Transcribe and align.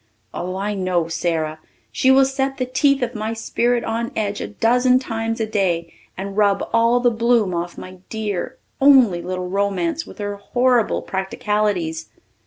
Oh, 0.33 0.55
I 0.55 0.73
know 0.73 1.07
Sara! 1.09 1.59
She 1.91 2.09
will 2.09 2.25
set 2.25 2.57
the 2.57 2.65
teeth 2.65 3.03
of 3.03 3.13
my 3.13 3.33
spirit 3.33 3.83
on 3.83 4.11
edge 4.15 4.41
a 4.41 4.47
dozen 4.47 4.97
times 4.97 5.39
a 5.39 5.45
day 5.45 5.93
and 6.17 6.35
rub 6.35 6.67
all 6.73 6.99
the 6.99 7.11
bloom 7.11 7.53
off 7.53 7.77
my 7.77 7.99
dear, 8.09 8.57
only, 8.81 9.21
little 9.21 9.47
romance 9.47 10.03
with 10.07 10.17
her 10.17 10.37
horrible 10.37 11.03
practicalities. 11.03 12.09